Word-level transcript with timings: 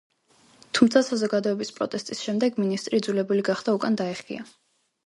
თუმცა 0.77 1.03
საზოგადოების 1.09 1.71
პროტესტის 1.77 2.25
შემდეგ 2.29 2.59
მინისტრი 2.65 3.03
იძულებული 3.05 3.47
გახდა 3.53 3.79
უკან 3.81 4.03
დაეხია. 4.03 4.53